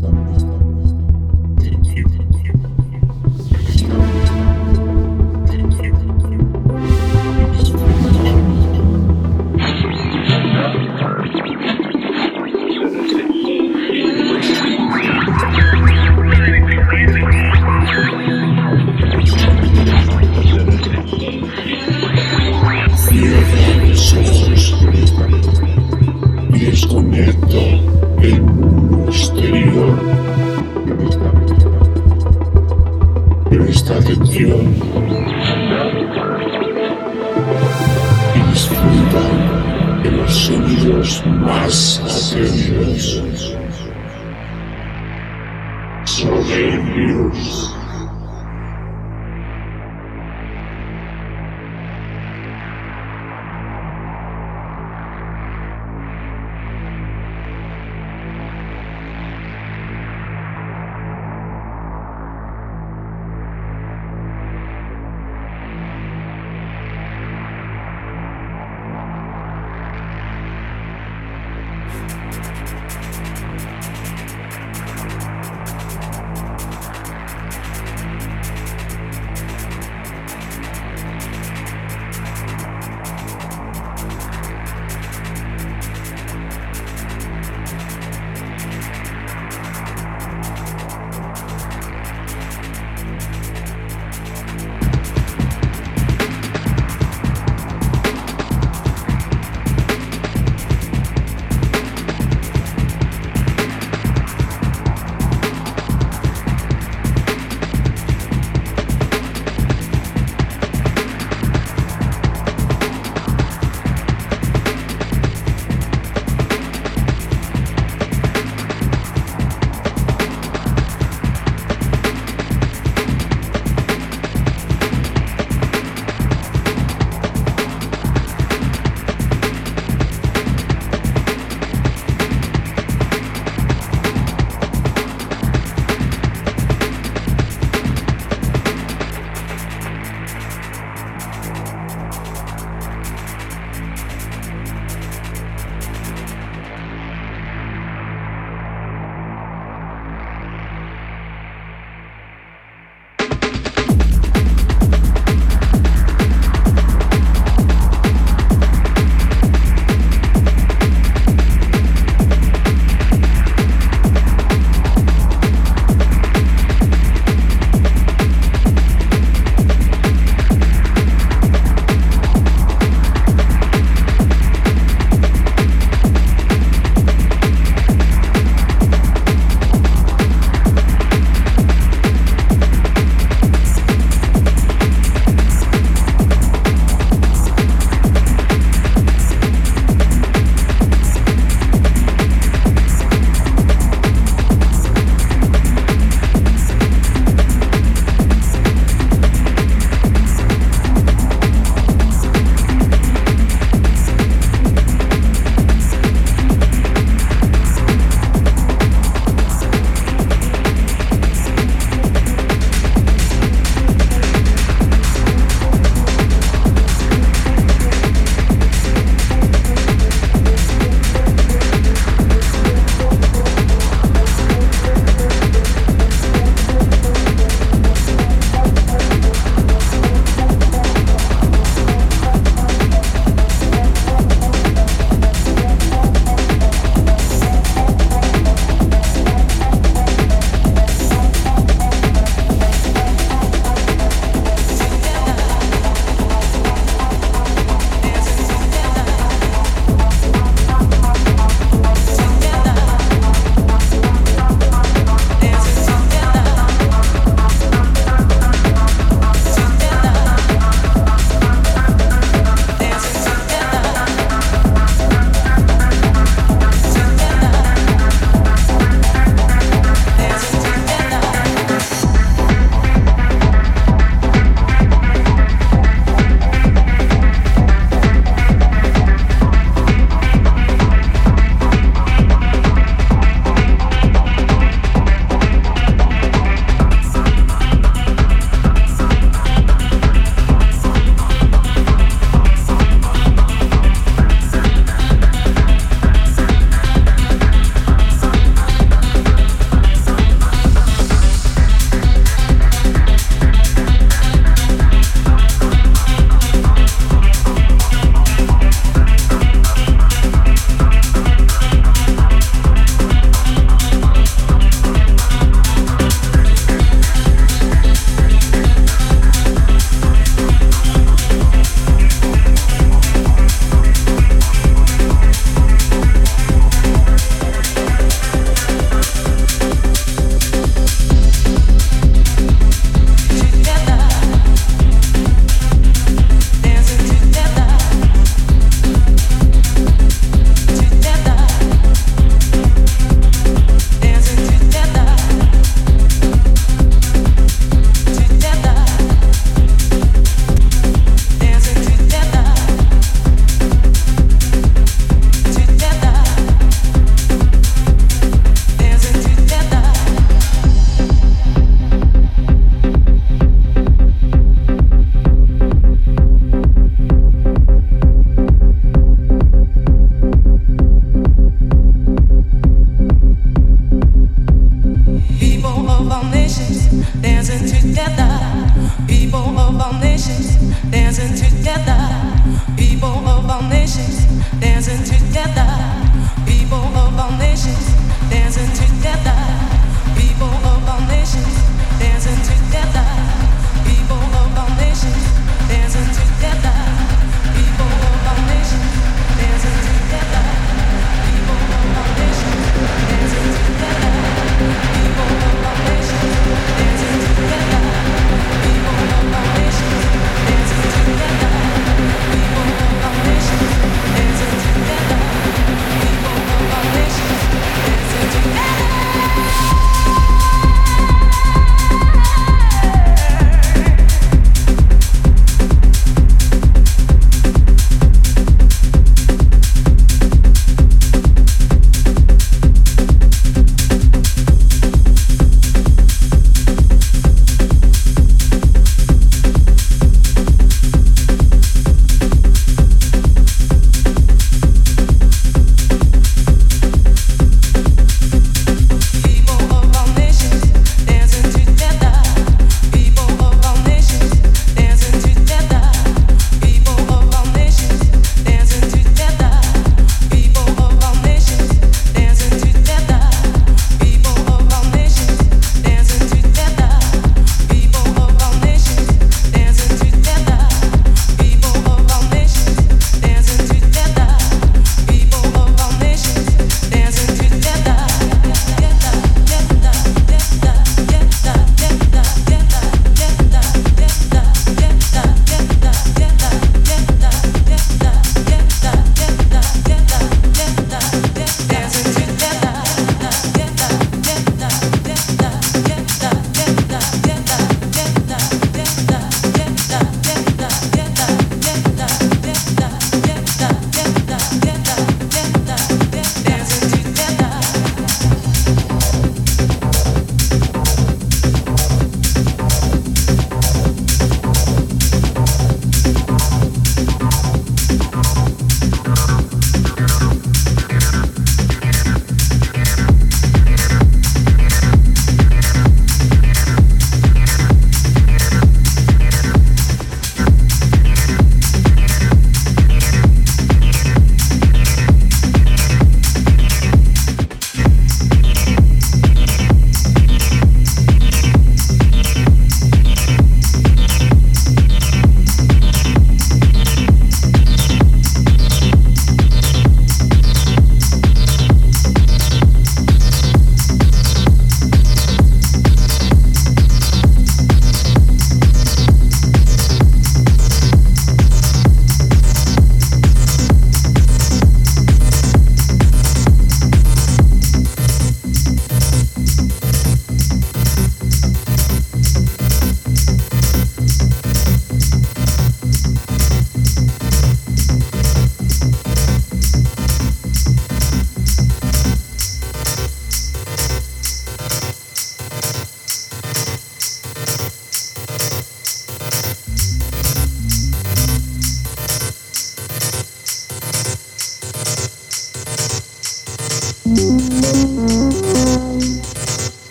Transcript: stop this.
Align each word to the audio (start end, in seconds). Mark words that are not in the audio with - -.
stop 0.00 0.32
this. 0.32 0.39